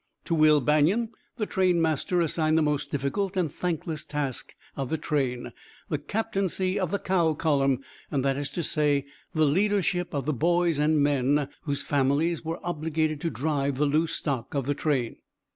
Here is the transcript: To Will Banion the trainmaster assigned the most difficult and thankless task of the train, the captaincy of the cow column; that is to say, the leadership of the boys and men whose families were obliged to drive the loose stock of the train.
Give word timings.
To 0.25 0.33
Will 0.33 0.61
Banion 0.61 1.11
the 1.37 1.45
trainmaster 1.45 2.21
assigned 2.21 2.57
the 2.57 2.63
most 2.63 2.89
difficult 2.89 3.37
and 3.37 3.53
thankless 3.53 4.03
task 4.03 4.55
of 4.75 4.89
the 4.89 4.97
train, 4.97 5.53
the 5.89 5.99
captaincy 5.99 6.79
of 6.79 6.89
the 6.89 6.97
cow 6.97 7.35
column; 7.35 7.83
that 8.09 8.35
is 8.35 8.49
to 8.53 8.63
say, 8.63 9.05
the 9.35 9.45
leadership 9.45 10.11
of 10.15 10.25
the 10.25 10.33
boys 10.33 10.79
and 10.79 11.03
men 11.03 11.49
whose 11.65 11.83
families 11.83 12.43
were 12.43 12.59
obliged 12.63 13.21
to 13.21 13.29
drive 13.29 13.77
the 13.77 13.85
loose 13.85 14.13
stock 14.15 14.55
of 14.55 14.65
the 14.65 14.73
train. 14.73 15.17